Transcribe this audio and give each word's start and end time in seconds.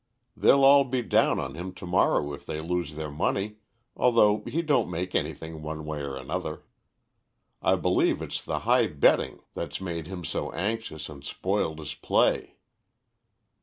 They'll 0.35 0.63
all 0.63 0.83
be 0.83 1.03
down 1.03 1.39
on 1.39 1.53
him 1.53 1.75
to 1.75 1.85
morrow 1.85 2.33
if 2.33 2.43
they 2.43 2.59
lose 2.59 2.95
their 2.95 3.11
money, 3.11 3.57
although 3.95 4.41
he 4.45 4.63
don't 4.63 4.89
make 4.89 5.13
anything 5.13 5.61
one 5.61 5.85
way 5.85 5.99
or 6.01 6.15
another. 6.17 6.63
I 7.61 7.75
believe 7.75 8.19
it's 8.23 8.41
the 8.43 8.61
high 8.61 8.87
betting 8.87 9.41
that's 9.53 9.79
made 9.79 10.07
him 10.07 10.25
so 10.25 10.51
anxious 10.53 11.07
and 11.07 11.23
spoiled 11.23 11.77
his 11.77 11.93
play." 11.93 12.55